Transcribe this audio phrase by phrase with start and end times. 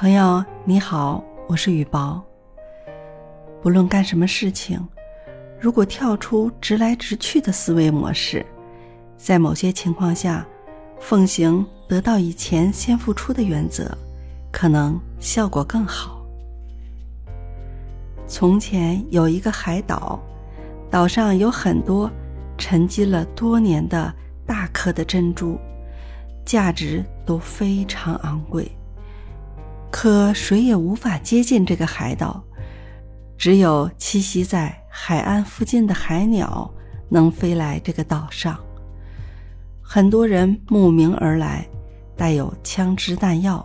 [0.00, 2.24] 朋友你好，我是雨薄。
[3.60, 4.82] 不论干什么事情，
[5.60, 8.42] 如果跳出直来直去的思维模式，
[9.18, 10.46] 在某些情况下，
[10.98, 13.94] 奉行得到以前先付出的原则，
[14.50, 16.24] 可能效果更好。
[18.26, 20.18] 从前有一个海岛，
[20.90, 22.10] 岛上有很多
[22.56, 24.10] 沉积了多年的
[24.46, 25.58] 大颗的珍珠，
[26.46, 28.66] 价值都非常昂贵。
[30.02, 32.42] 可谁也无法接近这个海岛，
[33.36, 36.72] 只有栖息在海岸附近的海鸟
[37.10, 38.58] 能飞来这个岛上。
[39.82, 41.68] 很多人慕名而来，
[42.16, 43.62] 带有枪支弹药，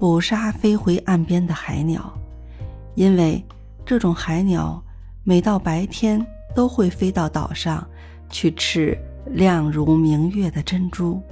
[0.00, 2.12] 捕杀飞回岸边的海鸟，
[2.96, 3.40] 因为
[3.86, 4.82] 这种海鸟
[5.22, 7.86] 每到白天都会飞到岛上
[8.28, 11.22] 去吃亮如明月的珍珠。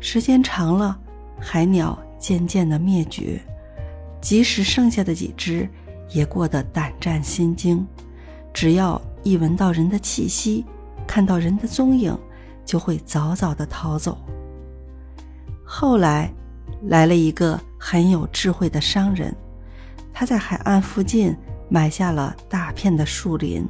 [0.00, 0.98] 时间长了，
[1.38, 1.96] 海鸟。
[2.20, 3.40] 渐渐的灭绝，
[4.20, 5.66] 即使剩下的几只，
[6.10, 7.84] 也过得胆战心惊。
[8.52, 10.64] 只要一闻到人的气息，
[11.06, 12.16] 看到人的踪影，
[12.64, 14.18] 就会早早的逃走。
[15.64, 16.30] 后来，
[16.88, 19.34] 来了一个很有智慧的商人，
[20.12, 21.34] 他在海岸附近
[21.68, 23.66] 买下了大片的树林，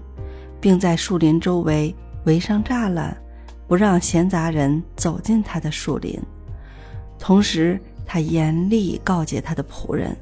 [0.60, 3.16] 并在树林周围围上栅栏，
[3.68, 6.20] 不让闲杂人走进他的树林，
[7.16, 7.80] 同时。
[8.12, 10.16] 他严厉告诫他的仆人，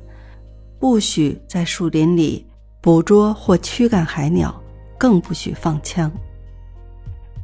[0.78, 2.44] 不许在树林里
[2.82, 4.54] 捕捉或驱赶海鸟，
[4.98, 6.12] 更不许放枪。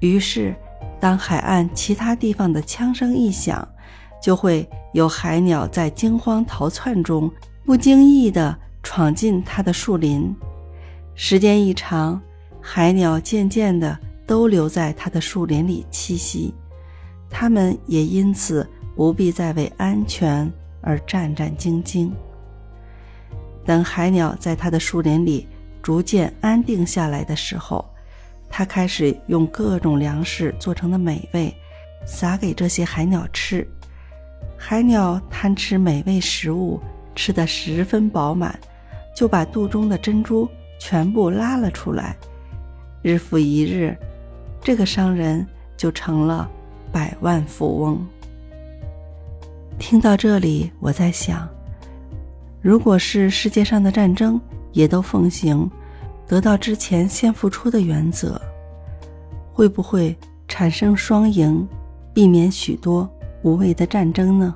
[0.01, 0.55] 于是，
[1.01, 3.67] 当海岸其他地方的枪声一响，
[4.23, 7.33] 就会有海鸟在惊慌逃窜中
[7.65, 10.31] 不经意地闯进他的树林。
[11.15, 12.21] 时间一长，
[12.61, 16.53] 海鸟渐渐地都留在他的树林里栖息，
[17.31, 18.69] 它们也因此。
[18.95, 20.51] 不必再为安全
[20.81, 22.11] 而战战兢兢。
[23.65, 25.47] 等海鸟在它的树林里
[25.83, 27.85] 逐渐安定下来的时候，
[28.49, 31.55] 它开始用各种粮食做成的美味
[32.07, 33.67] 撒给这些海鸟吃。
[34.57, 36.81] 海鸟贪吃美味食物，
[37.15, 38.59] 吃得十分饱满，
[39.15, 42.17] 就把肚中的珍珠全部拉了出来。
[43.03, 43.97] 日复一日，
[44.63, 45.47] 这个商人
[45.77, 46.51] 就成了
[46.93, 48.07] 百万富翁。
[49.79, 51.49] 听到这里，我在想，
[52.63, 54.41] 如果是世界上的战争
[54.73, 55.71] 也都奉行
[56.27, 58.41] 得到之前先付出的原则，
[59.53, 60.17] 会不会
[60.49, 61.67] 产生双赢，
[62.13, 63.09] 避免许多
[63.43, 64.55] 无谓的战争呢？